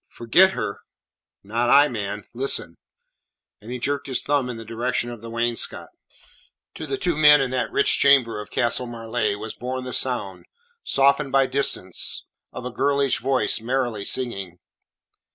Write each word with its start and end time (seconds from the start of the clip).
"Forget 0.09 0.53
her? 0.53 0.79
Not 1.43 1.69
I, 1.69 1.87
man. 1.87 2.25
Listen." 2.33 2.77
And 3.61 3.71
he 3.71 3.77
jerked 3.77 4.07
his 4.07 4.23
thumb 4.23 4.49
in 4.49 4.57
the 4.57 4.65
direction 4.65 5.11
of 5.11 5.21
the 5.21 5.29
wainscot. 5.29 5.89
To 6.73 6.87
the 6.87 6.97
two 6.97 7.15
men 7.15 7.39
in 7.39 7.51
that 7.51 7.71
rich 7.71 7.99
chamber 7.99 8.39
of 8.41 8.49
Castle 8.49 8.87
Marleigh 8.87 9.35
was 9.37 9.53
borne 9.53 9.83
the 9.83 9.93
sound 9.93 10.47
softened 10.83 11.31
by 11.31 11.45
distance 11.45 12.25
of 12.51 12.65
a 12.65 12.71
girlish 12.71 13.19
voice 13.19 13.61
merrily 13.61 14.03
singing. 14.03 14.57